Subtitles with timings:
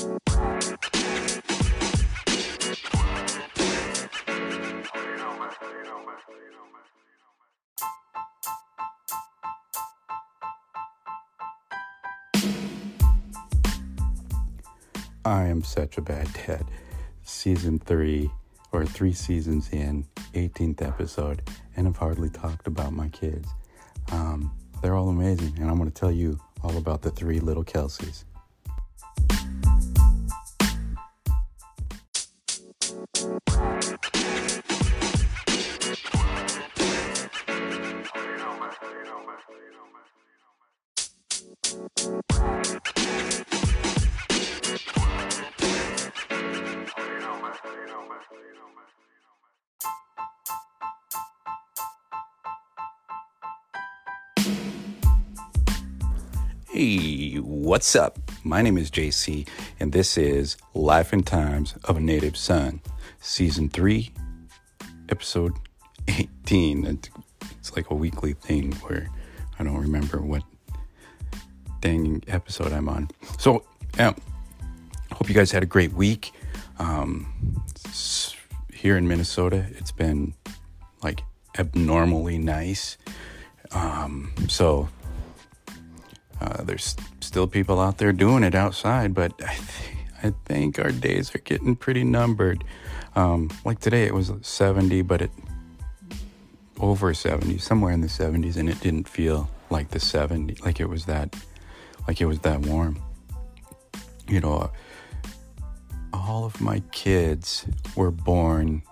[0.00, 0.04] I
[15.46, 16.64] am such a bad dad.
[17.24, 18.30] Season three,
[18.70, 21.42] or three seasons in, 18th episode,
[21.76, 23.48] and I've hardly talked about my kids.
[24.12, 27.64] Um, they're all amazing, and I'm going to tell you all about the three little
[27.64, 28.22] Kelseys.
[57.78, 58.18] What's up?
[58.42, 59.46] My name is JC,
[59.78, 62.80] and this is Life and Times of a Native Son,
[63.20, 64.10] Season 3,
[65.10, 65.52] Episode
[66.08, 66.98] 18.
[67.52, 69.06] It's like a weekly thing where
[69.60, 70.42] I don't remember what
[71.80, 73.10] dang episode I'm on.
[73.38, 73.62] So,
[73.96, 74.12] yeah,
[75.12, 76.32] hope you guys had a great week.
[76.80, 77.62] Um,
[78.74, 80.34] here in Minnesota, it's been
[81.04, 81.22] like
[81.56, 82.98] abnormally nice.
[83.70, 84.88] Um, so,
[86.40, 90.92] uh, there's still people out there doing it outside, but I, th- I think our
[90.92, 92.64] days are getting pretty numbered.
[93.16, 95.30] Um, like today, it was 70, but it
[96.80, 100.88] over 70, somewhere in the 70s, and it didn't feel like the 70, like it
[100.88, 101.34] was that,
[102.06, 103.02] like it was that warm.
[104.28, 104.70] You know,
[106.12, 107.66] all of my kids
[107.96, 108.82] were born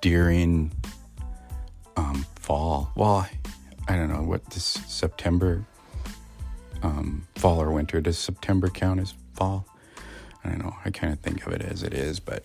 [0.00, 0.72] during
[1.96, 2.92] um, fall.
[2.96, 3.28] Well,
[3.88, 5.64] I don't know what this September
[6.82, 8.00] um, fall or winter.
[8.00, 9.66] Does September count as fall?
[10.44, 10.76] I don't know.
[10.84, 12.44] I kind of think of it as it is, but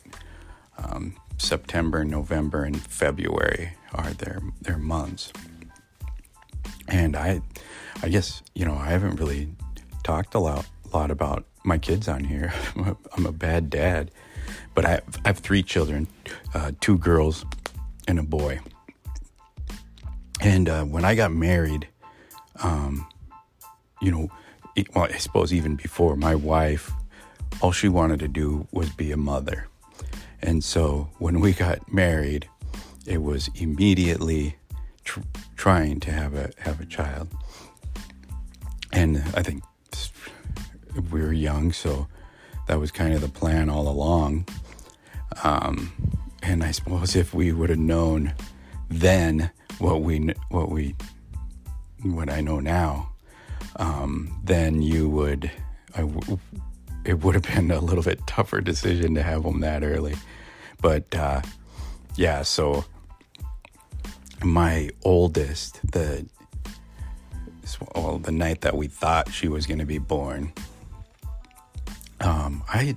[0.78, 5.31] um, September, November, and February are their their months.
[6.88, 7.42] And I,
[8.02, 9.53] I guess you know I haven't really
[10.03, 12.53] talked a lot lot about my kids on here.
[13.16, 14.12] I'm a bad dad,
[14.74, 16.08] but I have, I have three children,
[16.53, 17.46] uh, two girls
[18.08, 18.59] and a boy.
[20.42, 21.88] And uh, when I got married,
[22.63, 23.08] um,
[24.01, 24.31] you know,
[24.95, 26.91] well, I suppose even before my wife,
[27.62, 29.67] all she wanted to do was be a mother.
[30.41, 32.47] And so when we got married,
[33.06, 34.56] it was immediately
[35.03, 35.19] tr-
[35.56, 37.28] trying to have a have a child.
[38.91, 39.63] And I think
[41.12, 42.07] we were young, so
[42.68, 44.47] that was kind of the plan all along.
[45.44, 45.91] Um,
[46.44, 48.33] and I suppose if we would have known
[48.89, 50.95] then what we what we
[52.03, 53.11] what I know now,
[53.78, 55.52] um, then you would,
[57.06, 60.16] it would have been a little bit tougher decision to have them that early.
[60.82, 61.42] But uh,
[62.16, 62.86] yeah, so
[64.44, 66.26] my oldest, the
[67.96, 70.52] well, the night that we thought she was going to be born,
[72.20, 72.96] um, I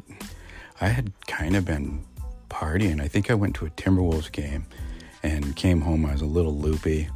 [0.81, 2.05] I had kind of been
[2.51, 3.01] partying.
[3.01, 4.67] I think I went to a Timberwolves game
[5.23, 6.05] and came home.
[6.05, 7.09] I was a little loopy,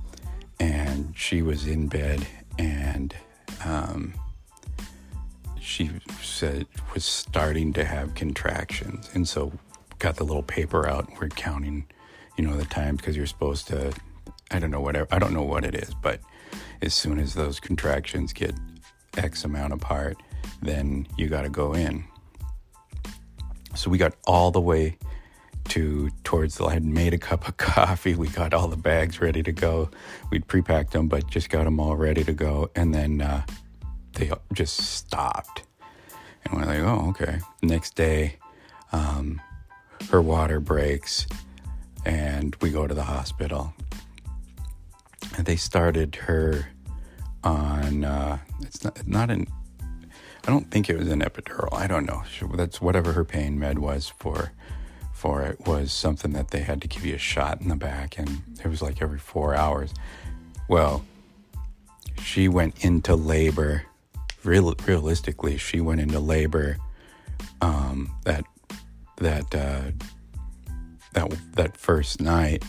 [0.61, 2.27] and she was in bed
[2.59, 3.15] and
[3.65, 4.15] um,
[5.61, 5.91] she
[6.23, 9.53] said was starting to have contractions, and so
[9.99, 11.09] got the little paper out.
[11.21, 11.87] We're counting,
[12.37, 13.93] you know, the times because you're supposed to.
[14.51, 15.07] I don't know whatever.
[15.11, 16.21] I don't know what it is, but
[16.81, 18.55] as soon as those contractions get
[19.17, 20.17] X amount apart,
[20.63, 22.05] then you got to go in.
[23.75, 24.97] So we got all the way
[25.71, 26.65] to towards the.
[26.65, 28.15] I had made a cup of coffee.
[28.15, 29.91] We got all the bags ready to go.
[30.31, 32.71] We'd pre-packed them, but just got them all ready to go.
[32.75, 33.45] And then uh,
[34.15, 35.63] they just stopped.
[36.45, 37.41] And we're like, oh, okay.
[37.63, 38.37] Next day,
[38.93, 39.41] um,
[40.11, 41.27] her water breaks,
[42.05, 43.75] and we go to the hospital.
[45.37, 46.69] And they started her
[47.45, 48.05] on.
[48.05, 49.47] Uh, it's not not an.
[50.47, 51.73] I don't think it was an epidural.
[51.73, 52.23] I don't know.
[52.55, 54.53] That's whatever her pain med was for
[55.19, 58.19] for it was something that they had to give you a shot in the back,
[58.19, 59.93] and it was like every four hours.
[60.69, 61.05] Well,
[62.23, 63.83] she went into labor.
[64.45, 66.77] Real, realistically, she went into labor
[67.61, 68.45] um, that
[69.17, 69.91] that uh,
[71.15, 72.65] that that first night,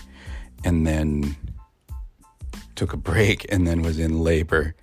[0.66, 1.36] and then
[2.76, 4.74] took a break, and then was in labor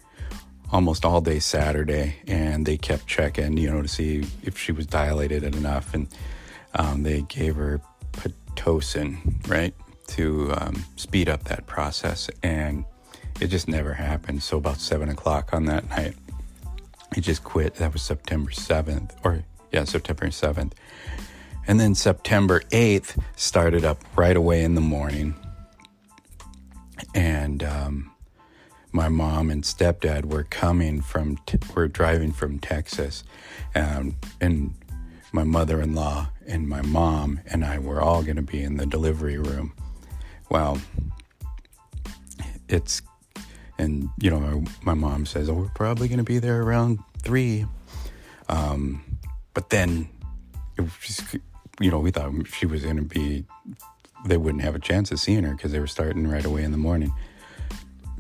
[0.70, 4.86] almost all day Saturday, and they kept checking, you know, to see if she was
[4.86, 6.06] dilated enough, and
[6.76, 7.81] um, they gave her
[8.12, 9.19] Pitocin,
[9.49, 9.75] right,
[10.08, 12.31] to um, speed up that process.
[12.43, 12.84] And
[13.40, 14.43] it just never happened.
[14.43, 16.14] So about seven o'clock on that night,
[17.14, 17.75] he just quit.
[17.76, 19.43] That was September 7th, or
[19.73, 20.73] yeah, September 7th.
[21.67, 25.34] And then September 8th started up right away in the morning.
[27.14, 28.12] And um,
[28.93, 31.38] my mom and stepdad were coming from,
[31.75, 33.25] were driving from Texas.
[33.75, 34.75] Um, and
[35.36, 38.78] my mother in law and my mom and I were all going to be in
[38.78, 39.74] the delivery room.
[40.48, 40.80] Well,
[42.70, 43.02] it's,
[43.76, 47.00] and you know, my, my mom says, oh, we're probably going to be there around
[47.22, 47.66] three.
[48.48, 49.18] Um,
[49.52, 50.08] but then
[50.78, 51.34] it was just,
[51.80, 53.44] you know, we thought she was going to be,
[54.24, 56.72] they wouldn't have a chance of seeing her because they were starting right away in
[56.72, 57.12] the morning.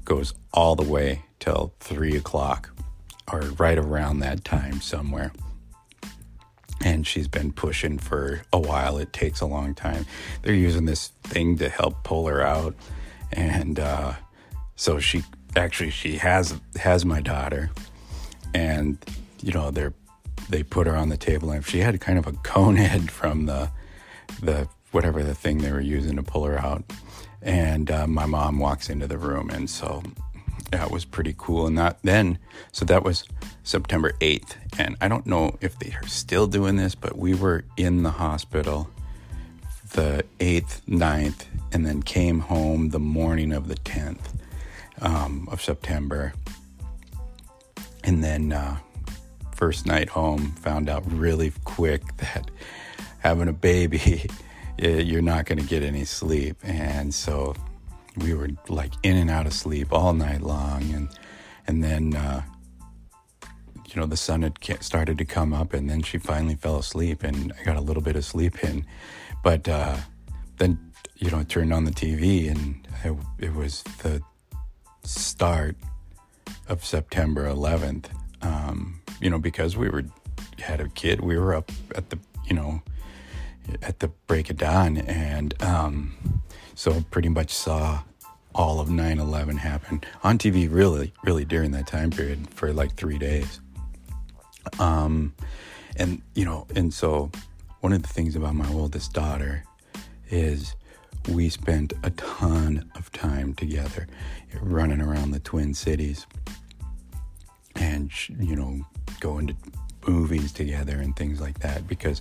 [0.04, 2.70] Goes all the way till three o'clock
[3.32, 5.32] or right around that time somewhere.
[6.84, 8.98] And she's been pushing for a while.
[8.98, 10.06] It takes a long time.
[10.42, 12.74] They're using this thing to help pull her out.
[13.32, 14.14] And uh,
[14.76, 15.24] so she
[15.56, 17.70] actually she has has my daughter
[18.54, 18.98] and
[19.42, 19.94] you know they're
[20.50, 23.46] they put her on the table and she had kind of a cone head from
[23.46, 23.70] the
[24.42, 26.84] the whatever the thing they were using to pull her out
[27.42, 30.02] and uh, my mom walks into the room and so
[30.70, 32.38] that was pretty cool and that then
[32.72, 33.24] so that was
[33.62, 37.64] september 8th and i don't know if they are still doing this but we were
[37.76, 38.88] in the hospital
[39.92, 44.34] the 8th 9th and then came home the morning of the 10th
[45.00, 46.32] um, of september
[48.06, 48.78] and then uh,
[49.56, 52.50] first night home, found out really quick that
[53.18, 54.28] having a baby,
[54.78, 56.56] you're not going to get any sleep.
[56.62, 57.54] And so
[58.16, 60.82] we were like in and out of sleep all night long.
[60.92, 61.08] And,
[61.66, 62.42] and then, uh,
[63.86, 67.22] you know, the sun had started to come up and then she finally fell asleep
[67.22, 68.84] and I got a little bit of sleep in.
[69.42, 69.96] But uh,
[70.58, 70.78] then,
[71.16, 74.22] you know, I turned on the TV and it, it was the
[75.04, 75.76] start
[76.68, 78.06] of September 11th.
[78.42, 80.04] Um, you know, because we were
[80.58, 82.82] had a kid, we were up at the you know
[83.82, 86.42] at the break of dawn, and um,
[86.76, 88.02] so pretty much saw
[88.54, 90.68] all of 9/11 happen on TV.
[90.70, 93.60] Really, really during that time period for like three days.
[94.78, 95.34] Um,
[95.96, 97.30] and you know, and so
[97.80, 99.64] one of the things about my oldest daughter
[100.30, 100.76] is
[101.28, 104.06] we spent a ton of time together
[104.60, 106.26] running around the Twin Cities
[107.74, 108.80] and you know
[109.20, 109.54] going to
[110.06, 112.20] movies together and things like that because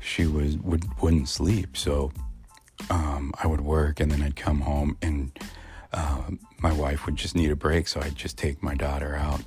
[0.00, 2.12] she was would wouldn't sleep so
[2.90, 5.36] um, I would work and then I'd come home and
[5.92, 6.22] uh,
[6.58, 9.40] my wife would just need a break so I'd just take my daughter out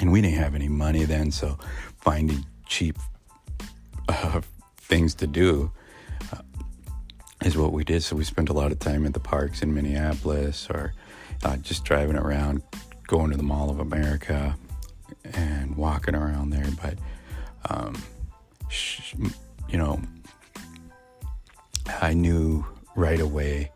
[0.00, 1.58] and we didn't have any money then so
[2.00, 2.96] finding cheap
[4.08, 4.40] uh,
[4.78, 5.70] things to do
[6.32, 6.42] uh,
[7.44, 9.74] is what we did so we spent a lot of time at the parks in
[9.74, 10.94] Minneapolis or
[11.44, 12.62] uh, just driving around
[13.06, 14.56] going to the Mall of America
[15.34, 16.66] and walking around there.
[16.82, 16.98] But,
[17.68, 17.94] um,
[18.68, 19.14] sh-
[19.68, 20.00] you know,
[21.86, 22.64] I knew
[22.96, 23.70] right away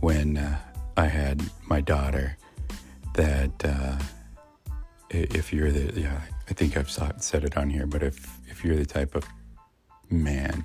[0.00, 0.58] when uh,
[0.96, 2.36] I had my daughter
[3.14, 3.98] that uh,
[5.10, 8.76] if you're the, yeah, I think I've said it on here, but if, if you're
[8.76, 9.24] the type of
[10.10, 10.64] man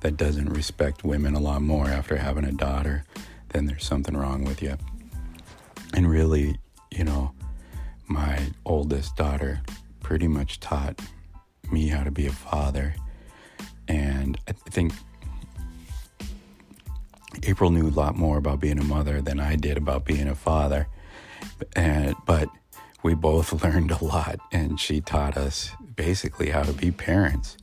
[0.00, 3.04] that doesn't respect women a lot more after having a daughter,
[3.50, 4.76] then there's something wrong with you.
[5.94, 6.58] And really,
[6.90, 7.32] you know,
[8.08, 9.60] my oldest daughter
[10.00, 11.00] pretty much taught
[11.70, 12.94] me how to be a father.
[13.88, 14.92] And I think
[17.42, 20.34] April knew a lot more about being a mother than I did about being a
[20.34, 20.88] father.
[21.74, 22.48] And, but
[23.02, 27.56] we both learned a lot, and she taught us basically how to be parents.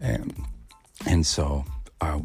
[0.00, 0.34] And,
[1.06, 1.64] and so
[2.00, 2.20] uh,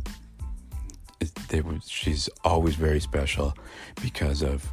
[1.20, 3.56] it, it was, she's always very special
[4.02, 4.66] because of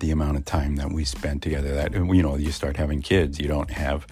[0.00, 3.38] the amount of time that we spent together that you know you start having kids
[3.38, 4.06] you don't have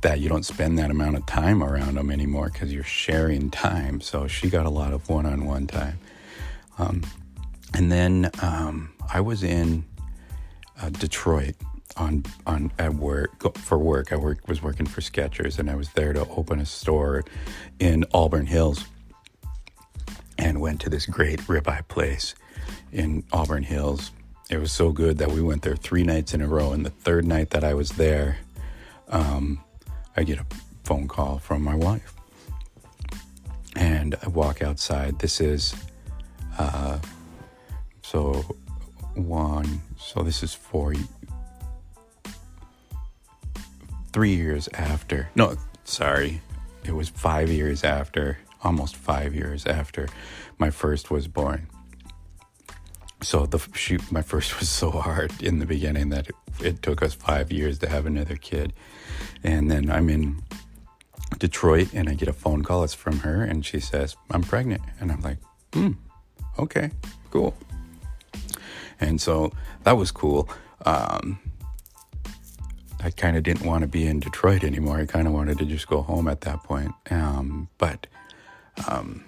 [0.00, 4.00] that you don't spend that amount of time around them anymore because you're sharing time.
[4.00, 5.98] So she got a lot of one-on-one time.
[6.78, 7.02] Um,
[7.74, 9.84] and then um, i was in
[10.80, 11.54] uh, detroit
[11.96, 14.12] on on at work for work.
[14.12, 17.24] I work, was working for skechers and i was there to open a store
[17.78, 18.84] in auburn hills
[20.38, 22.34] and went to this great ribeye place
[22.92, 24.12] in auburn hills
[24.50, 26.72] it was so good that we went there three nights in a row.
[26.72, 28.38] And the third night that I was there,
[29.08, 29.60] um,
[30.16, 30.46] I get a
[30.84, 32.14] phone call from my wife.
[33.76, 35.18] And I walk outside.
[35.18, 35.74] This is,
[36.58, 36.98] uh,
[38.02, 38.32] so
[39.14, 40.94] one, so this is four,
[44.12, 45.28] three years after.
[45.34, 46.40] No, sorry.
[46.84, 50.08] It was five years after, almost five years after
[50.58, 51.68] my first was born
[53.20, 57.02] so the shoot, my first was so hard in the beginning that it, it took
[57.02, 58.72] us five years to have another kid.
[59.42, 60.42] And then I'm in
[61.38, 62.84] Detroit and I get a phone call.
[62.84, 64.82] It's from her and she says, I'm pregnant.
[65.00, 65.38] And I'm like,
[65.72, 65.92] hmm,
[66.58, 66.90] okay,
[67.30, 67.54] cool.
[69.00, 69.52] And so
[69.84, 70.48] that was cool.
[70.84, 71.38] Um,
[73.00, 74.98] I kind of didn't want to be in Detroit anymore.
[74.98, 76.92] I kind of wanted to just go home at that point.
[77.10, 78.08] Um, but
[78.88, 79.24] um,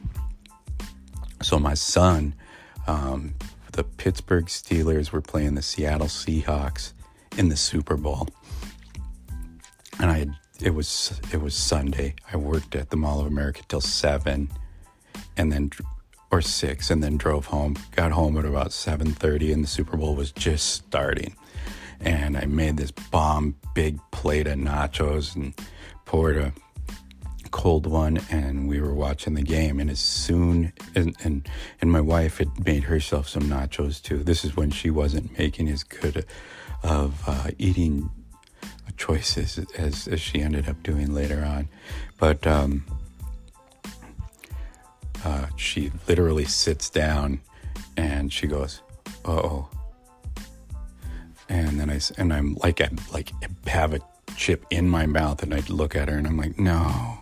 [1.40, 2.35] so my son,
[2.87, 3.35] um,
[3.73, 6.93] the Pittsburgh Steelers were playing the Seattle Seahawks
[7.37, 8.29] in the Super Bowl,
[9.99, 12.15] and I had, it was it was Sunday.
[12.33, 14.50] I worked at the Mall of America till seven,
[15.37, 15.71] and then
[16.31, 17.77] or six, and then drove home.
[17.97, 21.35] Got home at about seven thirty, and the Super Bowl was just starting.
[22.00, 25.55] And I made this bomb big plate of nachos and
[26.07, 26.53] poured a
[27.50, 29.80] cold one and we were watching the game.
[29.80, 31.49] And as soon and and,
[31.80, 34.23] and my wife had made herself some nachos too.
[34.23, 36.25] This is when she wasn't making as good
[36.83, 38.11] of uh, eating
[38.97, 41.69] choices as, as she ended up doing later on.
[42.19, 42.85] But um,
[45.25, 47.40] uh, she literally sits down
[47.97, 48.83] and she goes
[49.25, 49.69] oh
[51.49, 53.33] and then I and I'm like I like
[53.66, 54.00] have a
[54.37, 57.19] chip in my mouth and I look at her and I'm like no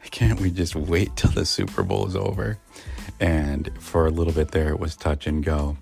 [0.10, 2.58] can't we just wait till the Super Bowl is over?
[3.20, 5.76] And for a little bit there, it was touch and go.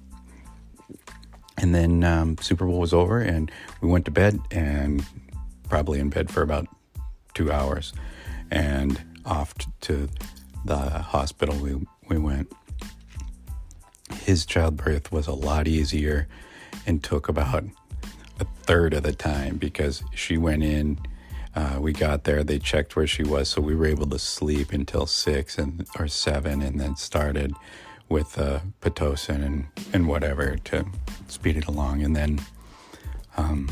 [1.58, 5.04] And then um, Super Bowl was over, and we went to bed, and
[5.68, 6.66] probably in bed for about
[7.34, 7.92] two hours,
[8.50, 10.08] and off to
[10.64, 11.76] the hospital we
[12.08, 12.52] we went.
[14.22, 16.28] His childbirth was a lot easier,
[16.86, 17.64] and took about
[18.38, 20.98] a third of the time because she went in
[21.56, 24.72] uh, we got there, they checked where she was, so we were able to sleep
[24.72, 27.54] until six and or seven, and then started
[28.10, 30.84] with uh, pitocin and and whatever to
[31.28, 32.02] speed it along.
[32.02, 32.40] And then
[33.38, 33.70] um,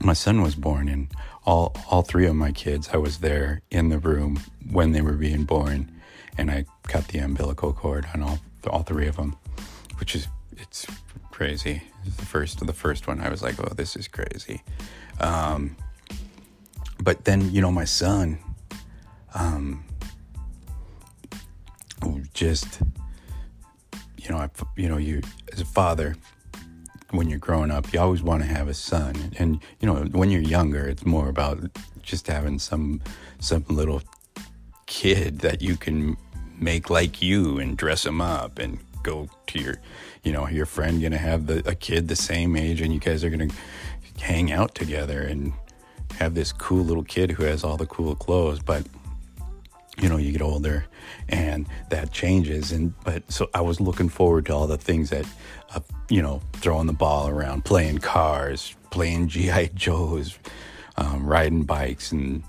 [0.00, 1.08] my son was born, and
[1.44, 4.40] all all three of my kids, I was there in the room
[4.70, 5.90] when they were being born,
[6.38, 8.38] and I cut the umbilical cord on all
[8.70, 9.34] all three of them,
[9.98, 10.86] which is it's
[11.32, 11.82] crazy.
[12.04, 14.62] The first the first one, I was like, oh, this is crazy.
[15.18, 15.76] Um,
[17.02, 18.38] but then you know my son
[19.34, 19.84] um
[22.34, 22.80] just
[24.16, 26.16] you know I, you know you as a father
[27.10, 29.32] when you're growing up you always want to have a son.
[29.38, 31.60] And you know when you're younger it's more about
[32.02, 33.00] just having some
[33.38, 34.02] some little
[34.86, 36.16] kid that you can
[36.58, 39.76] make like you and dress him up and go to your
[40.22, 43.24] you know your friend gonna have the, a kid the same age and you guys
[43.24, 43.48] are gonna
[44.20, 45.52] hang out together and
[46.18, 48.86] have this cool little kid who has all the cool clothes, but
[49.98, 50.86] you know, you get older
[51.28, 52.72] and that changes.
[52.72, 55.26] And, but so I was looking forward to all the things that,
[55.74, 59.66] uh, you know, throwing the ball around, playing cars, playing G.I.
[59.74, 60.38] Joes,
[60.96, 62.12] um, riding bikes.
[62.12, 62.42] And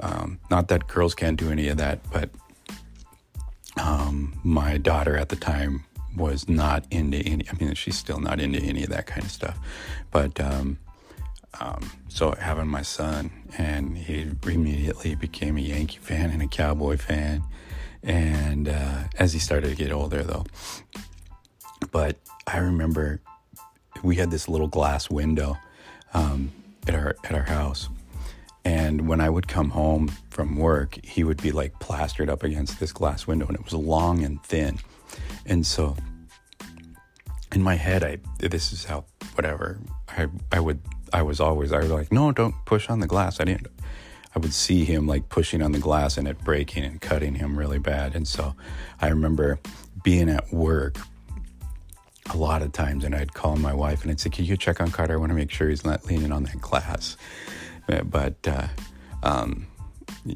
[0.00, 2.30] um, not that girls can't do any of that, but
[3.80, 5.84] um, my daughter at the time
[6.16, 9.32] was not into any, I mean, she's still not into any of that kind of
[9.32, 9.58] stuff.
[10.12, 10.78] But, um,
[11.60, 16.96] um, so having my son, and he immediately became a Yankee fan and a Cowboy
[16.96, 17.42] fan.
[18.02, 20.44] And uh, as he started to get older, though,
[21.90, 23.20] but I remember
[24.02, 25.56] we had this little glass window
[26.12, 26.52] um,
[26.86, 27.88] at our at our house,
[28.64, 32.78] and when I would come home from work, he would be like plastered up against
[32.78, 34.78] this glass window, and it was long and thin,
[35.46, 35.96] and so
[37.54, 40.80] in my head, I this is how whatever I I would
[41.14, 43.38] I was always I was like, no, don't push on the glass.
[43.38, 43.68] I didn't.
[44.34, 47.56] I would see him like pushing on the glass and it breaking and cutting him
[47.56, 48.16] really bad.
[48.16, 48.56] And so
[49.00, 49.60] I remember
[50.02, 50.96] being at work
[52.32, 54.80] a lot of times and I'd call my wife and I'd say, Can you check
[54.80, 55.14] on Carter?
[55.14, 57.16] I want to make sure he's not leaning on that glass.
[57.88, 58.66] Uh, but uh,
[59.22, 59.68] um,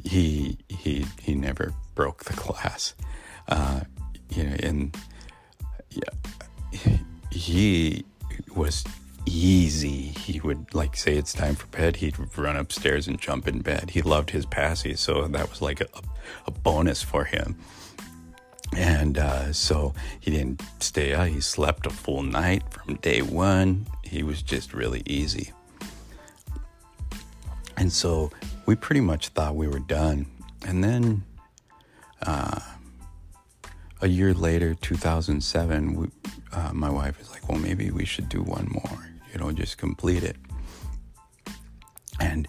[0.04, 2.94] he he he never broke the glass.
[3.48, 3.80] Uh,
[4.30, 4.96] you know, and
[5.90, 6.98] yeah,
[7.32, 8.04] he
[8.54, 8.84] was
[9.28, 10.12] easy.
[10.18, 11.96] He would like say it's time for bed.
[11.96, 13.90] He'd run upstairs and jump in bed.
[13.90, 15.86] He loved his passy, so that was like a,
[16.46, 17.56] a bonus for him.
[18.76, 21.28] And uh, so he didn't stay out.
[21.28, 23.86] He slept a full night from day one.
[24.02, 25.52] He was just really easy.
[27.76, 28.30] And so
[28.66, 30.26] we pretty much thought we were done.
[30.66, 31.24] And then
[32.26, 32.60] uh,
[34.00, 36.08] a year later, 2007, we,
[36.52, 39.08] uh, my wife is like, well, maybe we should do one more
[39.38, 40.36] you know, just complete it.
[42.20, 42.48] And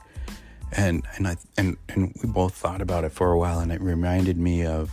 [0.72, 3.82] and and I and and we both thought about it for a while, and it
[3.82, 4.92] reminded me of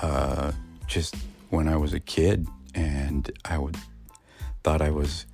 [0.00, 0.52] uh,
[0.86, 1.14] just
[1.50, 3.76] when I was a kid, and I would
[4.64, 5.26] thought I was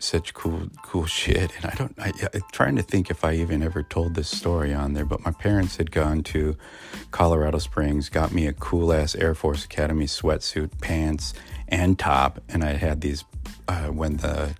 [0.00, 3.64] such cool cool shit and i don't I, am trying to think if i even
[3.64, 6.56] ever told this story on there but my parents had gone to
[7.10, 11.34] colorado springs got me a cool ass air force academy sweatsuit pants
[11.66, 13.24] and top and i had these
[13.68, 14.54] uh, when the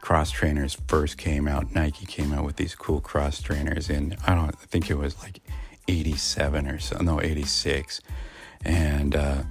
[0.00, 4.34] cross trainers first came out nike came out with these cool cross trainers and i
[4.34, 5.40] don't I think it was like
[5.88, 8.00] 87 or so no 86
[8.64, 9.42] and uh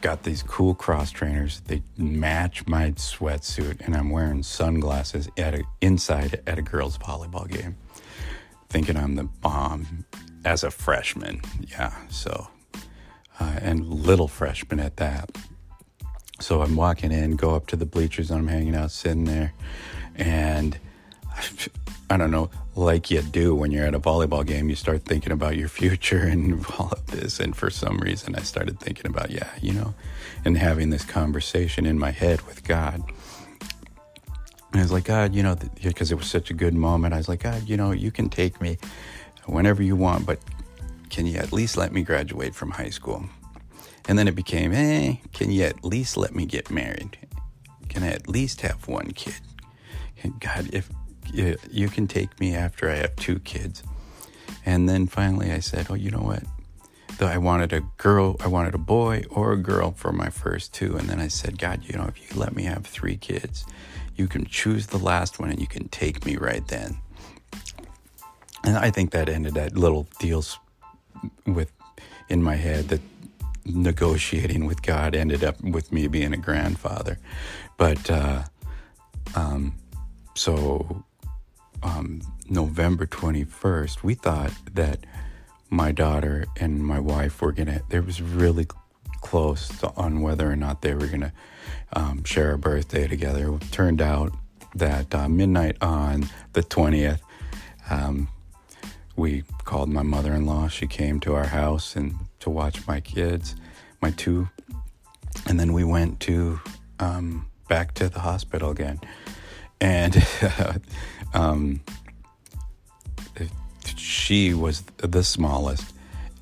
[0.00, 1.60] got these cool cross trainers.
[1.60, 7.48] They match my sweatsuit, and I'm wearing sunglasses at a, inside at a girls' volleyball
[7.48, 7.76] game,
[8.68, 10.04] thinking I'm the bomb
[10.44, 11.40] as a freshman.
[11.60, 12.48] Yeah, so
[13.40, 15.30] uh, and little freshman at that.
[16.40, 19.52] So I'm walking in, go up to the bleachers, and I'm hanging out, sitting there,
[20.14, 20.78] and
[22.10, 25.32] I don't know, like you do when you're at a volleyball game, you start thinking
[25.32, 27.40] about your future and all of this.
[27.40, 29.94] And for some reason, I started thinking about, yeah, you know,
[30.44, 33.02] and having this conversation in my head with God.
[34.72, 37.14] And I was like, God, you know, because it was such a good moment.
[37.14, 38.78] I was like, God, you know, you can take me
[39.46, 40.38] whenever you want, but
[41.10, 43.24] can you at least let me graduate from high school?
[44.08, 47.18] And then it became, hey, can you at least let me get married?
[47.90, 49.40] Can I at least have one kid?
[50.40, 50.88] God, if
[51.32, 53.82] you, you can take me after I have two kids.
[54.64, 56.42] And then finally I said, oh, you know what?
[57.18, 60.72] Though I wanted a girl, I wanted a boy or a girl for my first
[60.72, 60.96] two.
[60.96, 63.66] And then I said, God, you know, if you let me have three kids,
[64.16, 66.98] you can choose the last one and you can take me right then.
[68.64, 70.58] And I think that ended that little deals
[71.46, 71.70] with
[72.28, 73.00] in my head that
[73.68, 77.18] negotiating with God ended up with me being a grandfather.
[77.76, 78.44] But uh,
[79.34, 79.74] um,
[80.34, 81.04] so
[81.82, 85.04] um, November 21st, we thought that
[85.70, 88.66] my daughter and my wife were going to, there was really
[89.20, 91.32] close to, on whether or not they were going to
[91.92, 93.54] um, share a birthday together.
[93.54, 94.32] It turned out
[94.74, 97.20] that uh, midnight on the 20th,
[97.90, 98.28] um,
[99.16, 100.68] we called my mother in law.
[100.68, 103.56] She came to our house and to watch my kids,
[104.00, 104.48] my two.
[105.46, 106.60] And then we went to
[106.98, 109.00] um, back to the hospital again.
[109.80, 110.26] And
[111.34, 111.80] Um,
[113.96, 115.92] she was the smallest,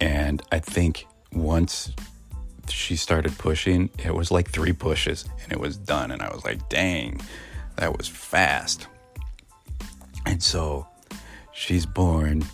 [0.01, 1.93] and I think once
[2.69, 6.11] she started pushing, it was like three pushes and it was done.
[6.11, 7.21] And I was like, dang,
[7.77, 8.89] that was fast.
[10.25, 10.87] And so
[11.53, 12.45] she's born.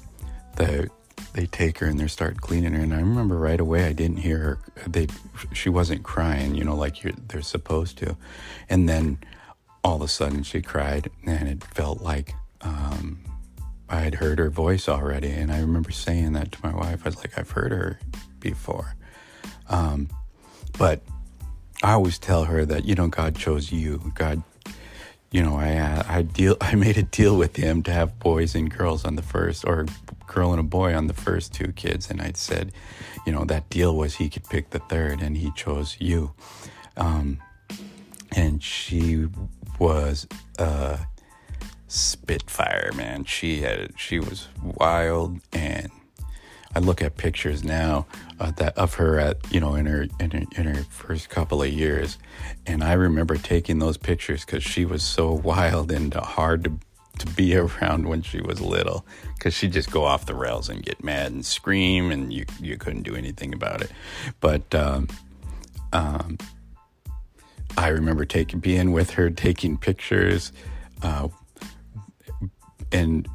[0.57, 0.91] The
[1.35, 2.81] they take her and they start cleaning her.
[2.81, 4.59] And I remember right away I didn't hear her.
[4.87, 5.09] They
[5.53, 8.17] she wasn't crying, you know, like they're supposed to.
[8.69, 9.19] And then
[9.85, 13.19] all of a sudden she cried, and it felt like um,
[13.89, 15.31] I had heard her voice already.
[15.31, 17.03] And I remember saying that to my wife.
[17.05, 17.99] I was like, I've heard her
[18.41, 18.95] before.
[19.69, 20.09] Um,
[20.79, 21.03] but
[21.83, 24.13] I always tell her that, you know, God chose you.
[24.15, 24.43] God,
[25.33, 28.71] you know, I, I deal, I made a deal with him to have boys and
[28.71, 29.87] girls on the first, or
[30.27, 32.11] girl and a boy on the first two kids.
[32.11, 32.73] And I said,
[33.27, 36.33] you know, that deal was he could pick the third, and he chose you.
[36.97, 37.39] Um,
[38.31, 39.27] and she
[39.79, 40.27] was
[40.59, 41.01] a
[41.89, 43.25] spitfire, man.
[43.25, 45.91] She had she was wild, and
[46.75, 48.07] I look at pictures now
[48.41, 51.63] uh, that of her at you know in her, in her in her first couple
[51.63, 52.19] of years,
[52.67, 56.73] and I remember taking those pictures because she was so wild and hard to
[57.19, 59.05] to be around when she was little.
[59.35, 62.77] Because she'd just go off the rails and get mad and scream and you you
[62.77, 63.91] couldn't do anything about it.
[64.41, 65.09] But um,
[65.93, 66.39] um,
[67.77, 70.53] I remember taking being with her, taking pictures,
[71.03, 71.29] uh,
[72.93, 73.29] and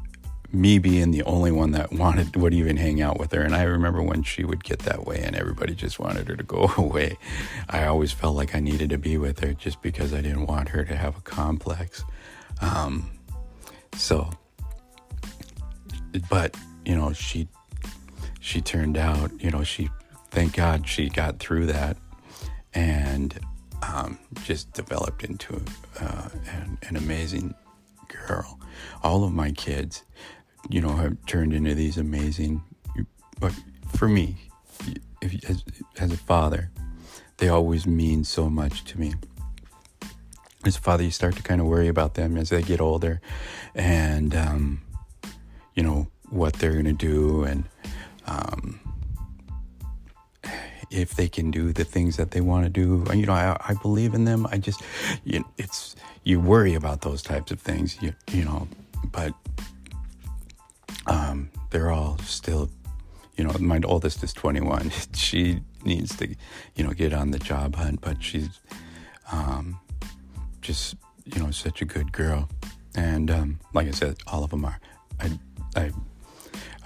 [0.50, 3.42] me being the only one that wanted would even hang out with her.
[3.42, 6.42] And I remember when she would get that way, and everybody just wanted her to
[6.42, 7.18] go away.
[7.68, 10.70] I always felt like I needed to be with her just because I didn't want
[10.70, 12.04] her to have a complex.
[12.60, 13.10] Um,
[13.94, 14.30] so,
[16.30, 17.48] but you know, she
[18.40, 19.30] she turned out.
[19.42, 19.90] You know, she
[20.30, 21.96] thank God she got through that,
[22.72, 23.38] and
[23.82, 25.60] um, just developed into
[26.00, 27.54] uh, an, an, amazing
[28.08, 28.58] girl.
[29.02, 30.02] All of my kids,
[30.68, 32.62] you know, have turned into these amazing.
[33.40, 33.52] But
[33.94, 34.36] for me,
[35.20, 35.64] if, as,
[35.98, 36.70] as a father,
[37.38, 39.14] they always mean so much to me.
[40.64, 43.20] As a father, you start to kind of worry about them as they get older,
[43.74, 44.82] and um,
[45.74, 47.64] you know what they're going to do, and
[48.26, 48.80] um,
[50.90, 53.04] if they can do the things that they want to do.
[53.14, 54.46] You know, I, I believe in them.
[54.50, 54.82] I just,
[55.24, 58.00] you it's you worry about those types of things.
[58.02, 58.68] You you know,
[59.12, 59.32] but
[61.70, 62.70] they're all still.
[63.36, 64.90] You know, my oldest is 21.
[65.14, 66.34] She needs to,
[66.74, 68.50] you know, get on the job hunt, but she's
[69.30, 69.78] Um,
[70.60, 72.48] just you know, such a good girl,
[72.94, 74.80] and um, like I said, all of them are.
[75.20, 75.38] I,
[75.76, 75.92] I,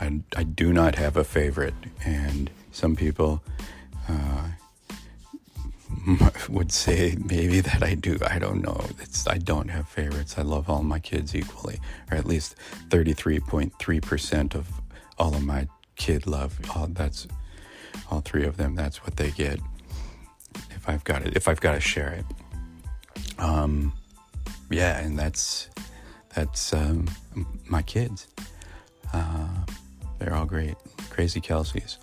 [0.01, 3.43] I, I do not have a favorite, and some people
[4.09, 4.49] uh,
[6.49, 8.19] would say maybe that I do.
[8.27, 8.81] I don't know.
[9.01, 10.37] It's I don't have favorites.
[10.39, 12.57] I love all my kids equally, or at least
[12.91, 14.69] thirty three point three percent of
[15.19, 16.59] all of my kid love.
[16.75, 17.27] All, that's
[18.11, 18.75] all three of them.
[18.75, 19.61] That's what they get.
[20.71, 22.25] If I've got it, if I've got to share it.
[23.39, 23.93] Um,
[24.71, 25.69] yeah, and that's
[26.35, 27.07] that's um,
[27.69, 28.27] my kids.
[29.13, 29.49] Uh,
[30.19, 30.77] they're all great,
[31.11, 31.99] crazy Kelseys.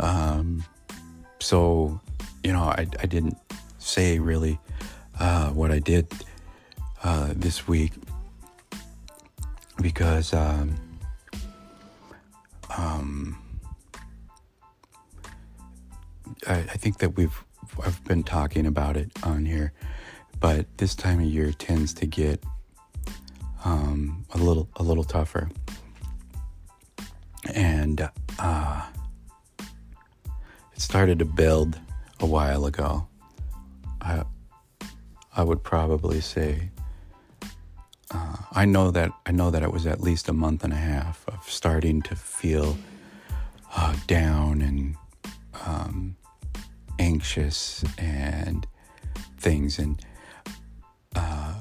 [0.00, 0.64] Um,
[1.38, 2.00] so,
[2.44, 3.38] you know, I, I didn't
[3.78, 4.58] say really
[5.18, 6.08] uh, what I did
[7.04, 7.92] uh, this week
[9.80, 10.76] because um,
[12.76, 13.38] um,
[16.46, 17.44] I, I think that we've
[17.84, 19.72] I've been talking about it on here,
[20.40, 22.42] but this time of year tends to get
[23.64, 25.48] um, a little a little tougher,
[27.54, 28.86] and uh,
[30.74, 31.80] it started to build
[32.22, 33.06] a while ago.
[34.00, 34.24] I
[35.36, 36.70] I would probably say
[38.10, 40.76] uh, I know that I know that it was at least a month and a
[40.76, 42.78] half of starting to feel
[43.76, 44.96] uh, down and
[45.66, 46.16] um,
[46.98, 48.66] anxious and
[49.38, 50.00] things and
[51.16, 51.54] uh,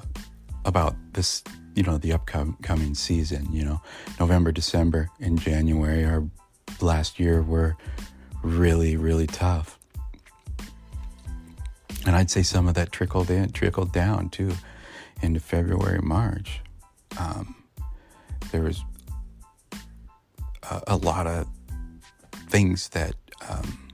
[0.65, 1.43] about this
[1.76, 3.82] you know the upcoming season you know
[4.19, 6.28] november december and january our
[6.82, 7.76] last year were
[8.43, 9.80] really really tough
[12.06, 14.52] and i'd say some of that trickled in trickled down too
[15.22, 16.62] into february march
[17.20, 17.56] um,
[18.52, 18.84] there was
[20.70, 21.48] a, a, lot of
[22.50, 23.16] things that
[23.50, 23.90] um,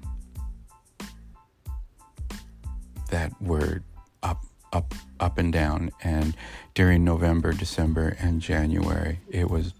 [3.09, 3.81] that were
[4.23, 4.43] up
[4.73, 6.35] up up and down and
[6.73, 9.73] during November, December and January it was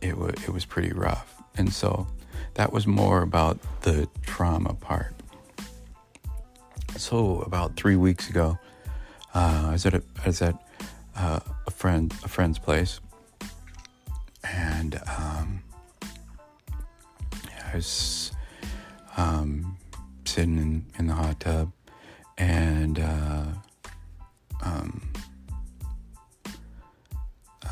[0.00, 1.34] it was it was pretty rough.
[1.56, 2.06] And so
[2.54, 5.14] that was more about the trauma part.
[6.96, 8.58] So about 3 weeks ago,
[9.34, 10.56] uh, I was at a, I was at
[11.16, 13.00] uh, a friend a friend's place
[14.44, 15.62] and um,
[16.02, 18.32] I was
[19.16, 19.76] um,
[20.24, 21.72] sitting in, in the hot tub
[22.38, 23.44] and uh,
[24.62, 25.12] um,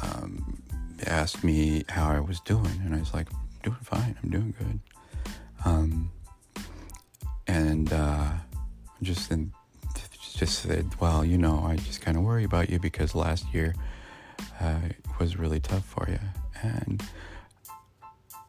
[0.03, 0.63] um,
[1.07, 3.29] asked me how I was doing, and I was like,
[3.63, 4.17] "Doing fine.
[4.23, 4.81] I'm doing good."
[5.65, 6.11] Um,
[7.47, 8.33] and uh,
[9.03, 9.53] just then,
[10.35, 13.75] just said, "Well, you know, I just kind of worry about you because last year
[14.61, 14.81] uh,
[15.19, 16.21] was really tough for you,
[16.63, 17.03] and."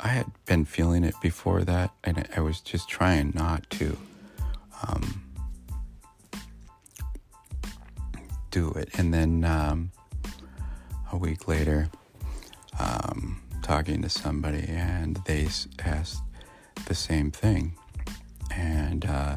[0.01, 3.97] I had been feeling it before that, and I was just trying not to
[4.87, 5.21] um,
[8.49, 8.89] do it.
[8.97, 9.91] And then um,
[11.11, 11.89] a week later,
[12.79, 15.47] um, talking to somebody, and they
[15.83, 16.23] asked
[16.85, 17.75] the same thing,
[18.55, 19.35] and uh,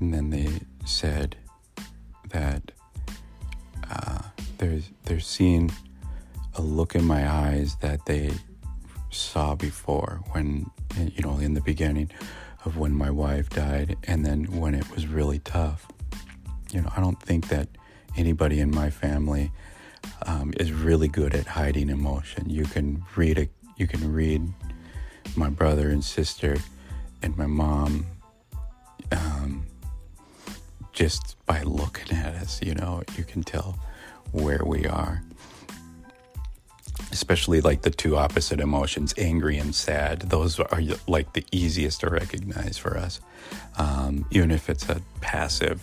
[0.00, 0.48] and then they
[0.84, 1.36] said
[2.30, 2.72] that
[3.90, 4.22] uh,
[4.58, 5.70] they're they're seeing
[6.54, 8.30] a look in my eyes that they
[9.10, 12.10] saw before when you know in the beginning
[12.64, 15.86] of when my wife died and then when it was really tough
[16.72, 17.68] you know i don't think that
[18.16, 19.50] anybody in my family
[20.26, 22.48] um, is really good at hiding emotion.
[22.50, 24.42] You can read a, you can read
[25.36, 26.56] my brother and sister
[27.22, 28.06] and my mom
[29.12, 29.66] um,
[30.98, 32.60] just by looking at us.
[32.60, 33.78] You know, you can tell
[34.32, 35.22] where we are.
[37.12, 40.22] Especially like the two opposite emotions, angry and sad.
[40.22, 43.20] Those are like the easiest to recognize for us,
[43.78, 45.80] um, even if it's a passive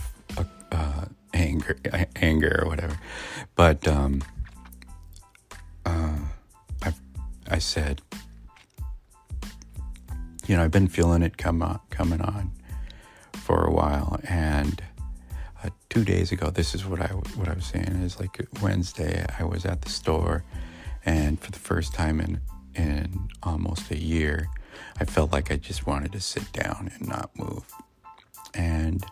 [0.73, 1.77] uh, anger,
[2.17, 2.99] anger or whatever.
[3.55, 4.21] But um,
[5.85, 6.19] uh,
[6.83, 6.93] I,
[7.49, 8.01] I said,
[10.45, 12.51] you know, I've been feeling it come on, coming on
[13.31, 14.94] for a while, and uh,
[15.95, 19.45] two days ago, this is what I what I was saying is like Wednesday, I
[19.45, 20.43] was at the store,
[21.05, 22.41] and for the first time in
[22.75, 24.49] in almost a year,
[24.99, 27.63] I felt like I just wanted to sit down and not move,
[28.53, 29.05] and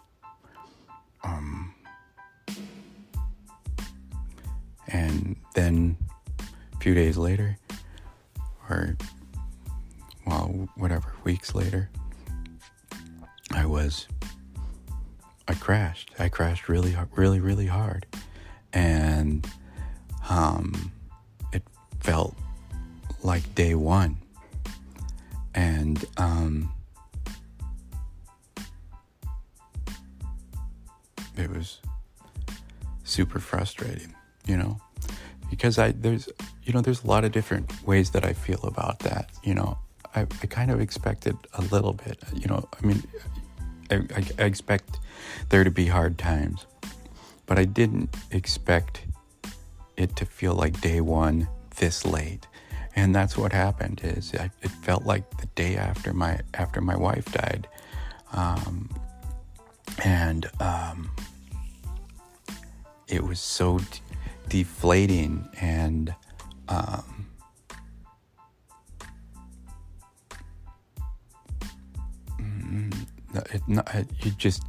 [1.23, 1.73] um,
[4.89, 5.95] and then
[6.73, 7.57] a few days later,
[8.69, 8.97] or
[10.27, 11.89] well, whatever, weeks later,
[13.53, 14.05] I was,
[15.47, 16.11] I crashed.
[16.19, 18.05] I crashed really, really, really hard.
[18.71, 19.47] And
[20.29, 20.91] um,
[21.51, 21.63] it
[21.99, 22.35] felt
[23.23, 24.17] like day one.
[25.53, 26.73] And um,
[31.37, 31.79] it was
[33.03, 34.15] super frustrating,
[34.47, 34.79] you know,
[35.49, 36.27] because I there's
[36.63, 39.29] you know there's a lot of different ways that I feel about that.
[39.43, 39.77] You know,
[40.15, 42.19] I, I kind of expected a little bit.
[42.33, 43.03] You know, I mean,
[43.93, 44.99] I, I, expect
[45.49, 46.65] there to be hard times,
[47.45, 49.05] but I didn't expect
[49.97, 52.47] it to feel like day one this late.
[52.95, 56.95] And that's what happened is I, it felt like the day after my after my
[56.95, 57.67] wife died.
[58.33, 58.89] Um,
[60.03, 61.11] and um,
[63.07, 63.85] it was so d-
[64.49, 66.13] deflating and
[66.67, 67.22] um,
[73.33, 74.63] it, it, you just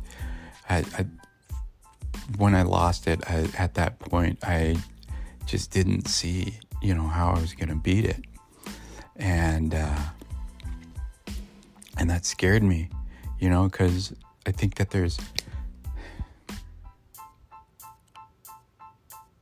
[0.68, 1.06] I, I,
[2.38, 4.76] when I lost it I, at that point I
[5.46, 8.24] just didn't see you know how I was going to beat it.
[9.16, 9.98] And uh,
[11.96, 12.88] and that scared me
[13.38, 14.12] you know because
[14.46, 15.18] I think that there's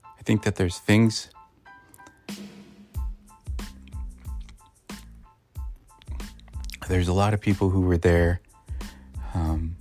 [0.04, 1.30] I think that there's things
[6.92, 8.41] there's a lot of people who were there
[9.34, 9.76] um,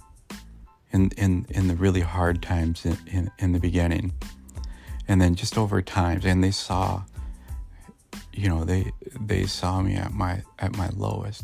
[0.91, 4.13] in in in the really hard times in, in, in the beginning.
[5.07, 7.03] And then just over time and they saw
[8.33, 11.43] you know they they saw me at my at my lowest.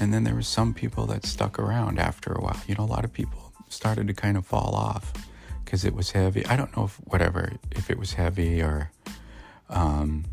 [0.00, 2.60] And then there were some people that stuck around after a while.
[2.66, 5.12] You know a lot of people started to kind of fall off
[5.64, 6.44] because it was heavy.
[6.46, 8.90] I don't know if whatever if it was heavy or
[9.68, 10.24] um,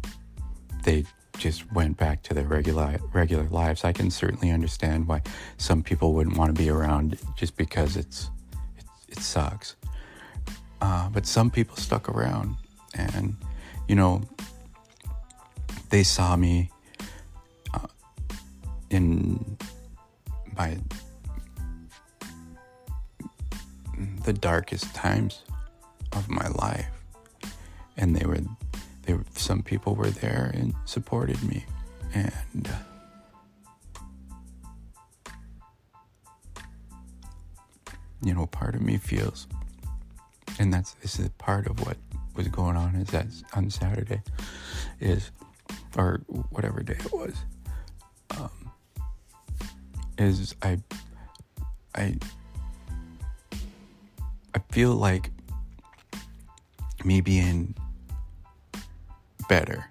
[0.84, 1.06] they
[1.38, 3.84] just went back to their regular regular lives.
[3.84, 5.22] I can certainly understand why
[5.58, 8.30] some people wouldn't want to be around just because it's
[8.78, 9.76] it, it sucks.
[10.82, 12.56] Uh, but some people stuck around,
[12.94, 13.36] and
[13.88, 14.22] you know
[15.90, 16.70] they saw me
[17.74, 17.88] uh,
[18.90, 19.58] in
[20.58, 20.78] my
[24.24, 25.44] the darkest times
[26.12, 26.90] of my life.
[27.96, 28.40] And they were,
[29.08, 31.66] they some people were there and supported me.
[32.14, 32.70] And
[38.22, 39.48] you know, part of me feels,
[40.60, 41.98] and that's this is part of what
[42.36, 44.22] was going on is that on Saturday
[45.00, 45.32] is,
[45.98, 47.34] or whatever day it was,
[48.38, 48.72] um,
[50.18, 50.80] is I,
[51.96, 52.18] I
[54.54, 55.32] I feel like
[57.06, 57.76] me being
[59.48, 59.90] better,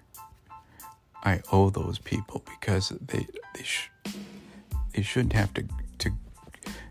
[1.23, 3.91] I owe those people because they they sh-
[4.93, 5.63] they shouldn't have to
[5.99, 6.11] to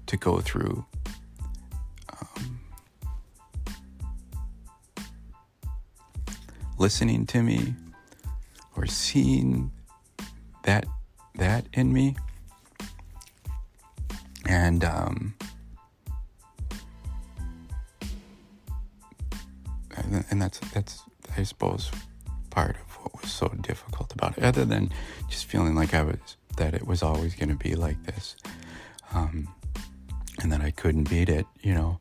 [0.07, 0.85] to go through.
[2.21, 2.61] Um,
[6.79, 7.75] listening to me
[8.77, 9.71] or seeing
[10.65, 10.87] that
[11.37, 12.17] that in me
[14.47, 15.35] and um,
[20.31, 21.03] and that's that's
[21.37, 21.91] I suppose
[22.57, 24.43] part of what was so difficult about it.
[24.43, 24.91] Other than
[25.29, 28.35] just feeling like I was that it was always going to be like this,
[29.13, 29.47] um,
[30.41, 32.01] and that I couldn't beat it, you know.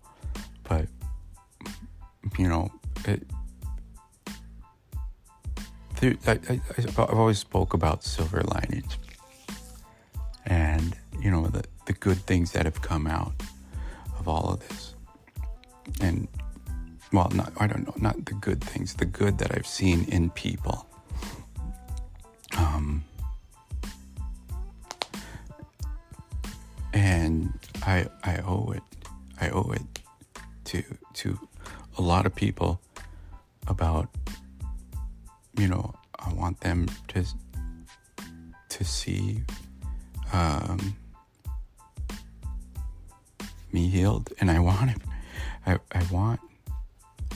[0.64, 0.88] But
[2.38, 2.72] you know,
[3.06, 3.24] it,
[6.26, 8.98] I, I, I've always spoke about silver linings,
[10.46, 13.34] and you know the the good things that have come out
[14.18, 14.96] of all of this,
[16.00, 16.30] and
[17.16, 20.30] well, not, I don't know, not the good things, the good that I've seen in
[20.32, 20.86] people.
[22.58, 23.04] Um,
[26.94, 28.84] and I, I owe it,
[29.40, 29.82] I owe it
[30.66, 31.40] to, to
[31.98, 32.82] a lot of people
[33.68, 34.10] about,
[35.58, 37.26] you know, I want them to,
[38.70, 39.42] to see,
[40.34, 40.96] um,
[43.72, 44.98] me healed and I want it.
[45.66, 46.40] I, I want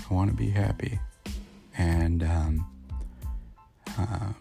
[0.10, 1.00] Want to be happy,
[1.78, 2.68] and um,
[3.96, 4.34] uh,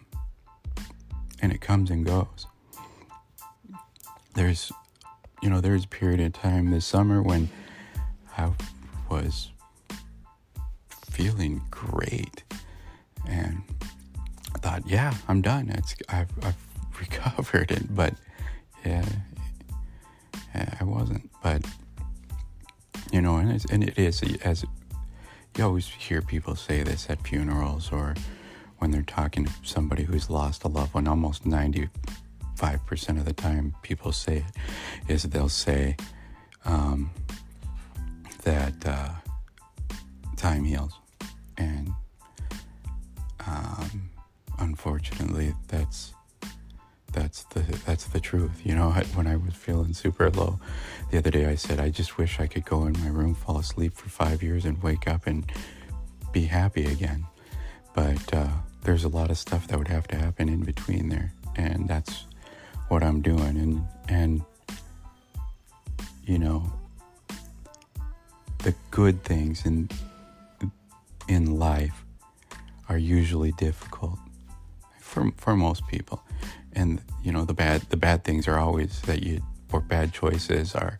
[1.41, 2.47] and it comes and goes.
[4.33, 4.71] There's,
[5.43, 7.49] you know, there's a period of time this summer when
[8.35, 8.51] I
[9.11, 9.51] was
[11.11, 12.43] feeling great,
[13.27, 13.61] and
[14.55, 15.69] I thought, yeah, I'm done.
[15.69, 16.57] It's I've I've
[16.99, 18.15] recovered it, but
[18.83, 19.05] yeah,
[20.55, 21.29] yeah I wasn't.
[21.43, 21.63] But
[23.11, 24.65] you know, and, and it is as
[25.59, 28.15] you always hear people say this at funerals or
[28.77, 31.05] when they're talking to somebody who's lost a loved one.
[31.05, 31.89] Almost 95%
[33.09, 35.97] of the time, people say it is they'll say
[36.63, 37.11] um,
[38.43, 39.09] that uh,
[40.37, 40.93] time heals.
[41.57, 41.91] And
[43.45, 44.09] um,
[44.59, 46.13] unfortunately, that's
[47.19, 48.61] that's the that's the truth.
[48.63, 50.59] You know, when I was feeling super low
[51.11, 53.59] the other day, I said, I just wish I could go in my room, fall
[53.59, 55.51] asleep for five years, and wake up and
[56.31, 57.25] be happy again.
[57.93, 58.47] But uh,
[58.83, 62.25] there's a lot of stuff that would have to happen in between there, and that's
[62.87, 63.57] what I'm doing.
[63.57, 64.41] And and
[66.25, 66.71] you know,
[68.59, 69.89] the good things in
[71.27, 72.05] in life
[72.87, 74.19] are usually difficult
[75.01, 76.23] for for most people,
[76.79, 79.41] and you know the bad the bad things are always that you
[79.73, 80.97] or bad choices are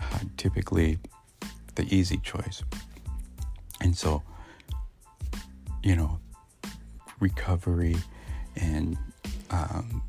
[0.00, 0.98] uh, typically
[1.74, 2.62] the easy choice,
[3.80, 4.22] and so
[5.82, 6.20] you know
[7.18, 7.96] recovery
[8.56, 8.96] and
[9.50, 10.02] um,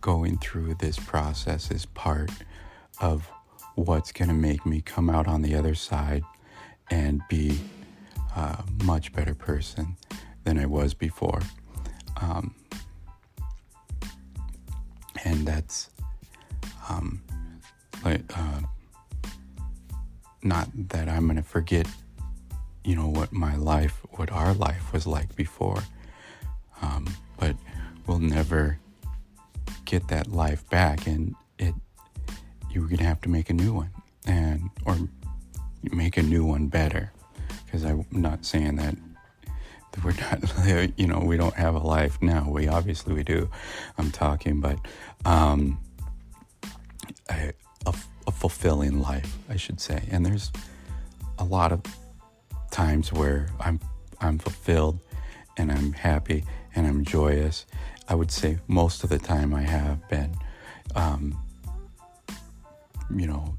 [0.00, 2.30] going through this process is part
[3.00, 3.30] of
[3.74, 6.22] what's going to make me come out on the other side
[6.90, 7.58] and be
[8.36, 9.96] a much better person
[10.44, 11.40] than I was before.
[12.20, 12.54] Um,
[15.28, 15.90] and that's
[16.88, 17.22] um,
[18.02, 18.60] like, uh,
[20.42, 21.86] not that I'm to forget,
[22.82, 25.82] you know, what my life, what our life was like before.
[26.80, 27.06] Um,
[27.38, 27.56] but
[28.06, 28.78] we'll never
[29.84, 31.74] get that life back, and it
[32.70, 33.90] you're gonna have to make a new one,
[34.26, 34.96] and or
[35.82, 37.12] make a new one better.
[37.64, 38.94] Because I'm not saying that
[40.04, 42.48] we're not, you know, we don't have a life now.
[42.48, 43.48] We obviously we do.
[43.96, 44.78] I'm talking, but
[45.24, 45.78] um,
[47.30, 47.52] a,
[47.86, 47.94] a,
[48.26, 50.02] a fulfilling life, I should say.
[50.10, 50.52] And there's
[51.38, 51.82] a lot of
[52.70, 53.80] times where I'm
[54.20, 54.98] I'm fulfilled
[55.56, 57.66] and I'm happy and I'm joyous.
[58.08, 60.34] I would say most of the time I have been,
[60.94, 61.38] um,
[63.14, 63.54] you know,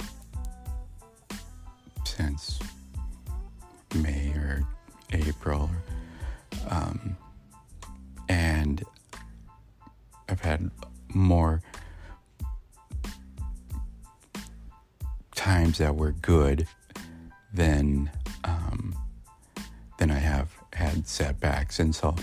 [2.04, 2.60] since
[3.96, 4.64] May or
[5.12, 5.70] April,
[6.70, 7.18] um,
[8.28, 8.84] and
[10.28, 10.70] I've had
[11.14, 11.62] more
[15.36, 16.68] times that were good
[17.54, 18.12] than
[18.44, 18.96] um,
[19.98, 22.16] than I have had setbacks, and so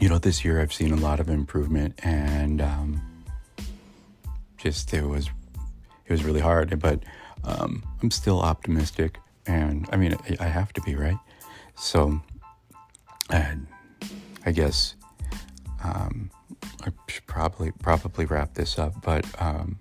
[0.00, 3.24] you know, this year I've seen a lot of improvement, and um,
[4.56, 5.28] just it was
[6.06, 7.02] it was really hard, but
[7.44, 11.18] um, I'm still optimistic, and I mean I, I have to be right.
[11.76, 12.20] So,
[13.30, 13.66] and
[14.44, 14.94] I guess
[15.82, 16.30] um,
[16.84, 19.78] I should probably probably wrap this up, but um,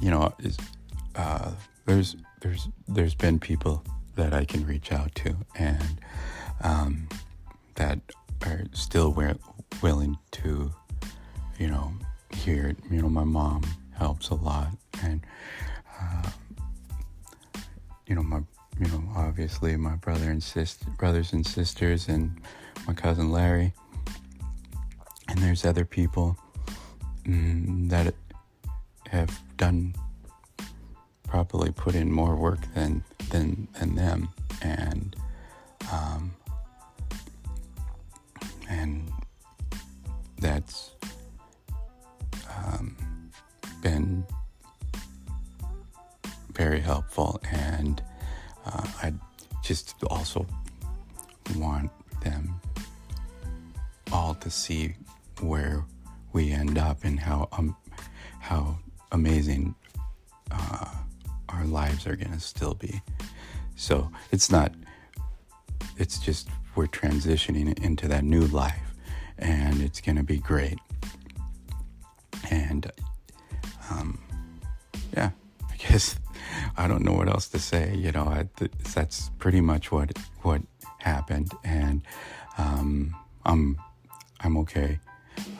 [0.00, 0.32] you know,
[1.16, 1.52] uh,
[1.86, 3.84] there's there's there's been people
[4.16, 6.00] that I can reach out to, and
[6.62, 7.08] um,
[7.76, 8.00] that
[8.44, 9.16] are still
[9.82, 10.72] willing to,
[11.58, 11.92] you know,
[12.30, 12.78] hear it.
[12.90, 13.62] You know, my mom
[13.96, 14.70] helps a lot,
[15.02, 15.24] and
[16.00, 16.30] uh,
[18.06, 18.40] you know, my
[18.82, 22.40] you know, obviously my brother and sister, brothers and sisters, and
[22.88, 23.72] my cousin Larry,
[25.28, 26.36] and there's other people
[27.24, 28.12] mm, that
[29.08, 29.94] have done
[31.28, 34.28] probably put in more work than than than them,
[34.62, 35.14] and
[35.92, 36.32] um,
[38.68, 39.12] and
[40.38, 40.90] that's
[42.66, 42.96] um,
[43.80, 44.26] been
[46.52, 47.40] very helpful.
[47.48, 48.02] And
[48.66, 49.12] uh, I
[49.62, 50.46] just also
[51.56, 51.90] want
[52.22, 52.60] them
[54.12, 54.94] all to see
[55.40, 55.84] where
[56.32, 57.76] we end up and how um,
[58.40, 58.78] how
[59.12, 59.74] amazing
[60.50, 60.86] uh,
[61.48, 63.00] our lives are going to still be.
[63.76, 64.72] So it's not.
[65.98, 68.94] It's just we're transitioning into that new life,
[69.38, 70.78] and it's going to be great.
[72.50, 72.90] And
[73.90, 74.18] um,
[75.16, 75.30] yeah,
[75.70, 76.16] I guess
[76.76, 77.94] I don't know what else to say.
[77.94, 80.62] You know, I, th- that's pretty much what what
[80.98, 82.02] happened, and
[82.58, 83.76] um, I'm
[84.40, 84.98] I'm okay.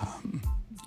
[0.01, 0.43] Um,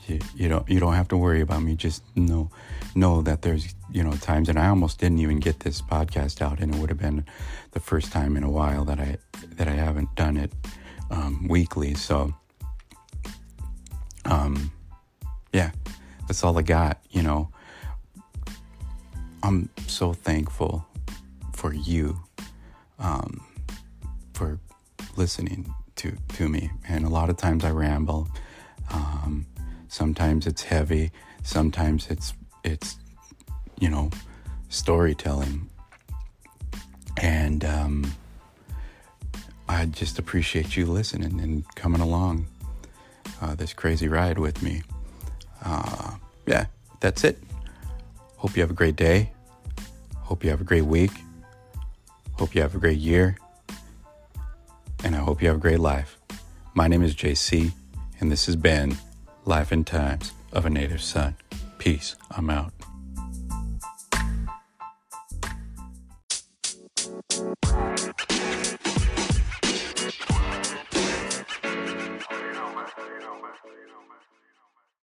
[0.08, 1.76] you, you don't you don't have to worry about me.
[1.76, 2.50] Just know
[2.96, 6.60] know that there's you know times, and I almost didn't even get this podcast out,
[6.60, 7.26] and it would have been
[7.72, 9.18] the first time in a while that I
[9.58, 10.52] that I haven't done it
[11.10, 11.94] um, weekly.
[11.94, 12.34] So,
[14.26, 14.72] um,
[15.54, 15.72] yeah,
[16.28, 17.00] that's all I got.
[17.12, 17.50] You know,
[19.46, 20.86] I'm so thankful
[21.54, 22.20] for you
[23.00, 23.46] um,
[24.34, 24.60] for
[25.16, 28.28] listening to to me, and a lot of times I ramble.
[28.92, 29.46] Um,
[29.96, 31.10] Sometimes it's heavy.
[31.44, 32.34] Sometimes it's
[32.66, 32.98] it's
[33.80, 34.10] you know
[34.68, 35.70] storytelling.
[37.22, 38.14] And um,
[39.70, 42.48] I just appreciate you listening and coming along
[43.42, 44.84] uh, this crazy ride with me.
[45.64, 46.16] Uh,
[46.46, 46.66] yeah,
[47.00, 47.42] that's it.
[48.36, 49.32] Hope you have a great day.
[50.26, 51.12] Hope you have a great week.
[52.34, 53.38] Hope you have a great year.
[55.04, 56.18] And I hope you have a great life.
[56.74, 57.72] My name is JC,
[58.20, 58.98] and this has been
[59.46, 61.36] Life and Times of a Native Son.
[61.78, 62.16] Peace.
[62.32, 62.75] I'm out.